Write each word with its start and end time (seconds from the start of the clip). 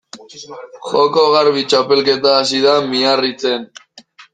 Joko 0.93 1.25
Garbi 1.37 1.67
txapelketa 1.75 2.35
hasi 2.41 2.67
da 2.67 2.77
Miarritzen. 2.91 3.73